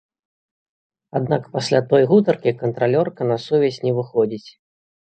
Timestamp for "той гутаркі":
1.93-2.57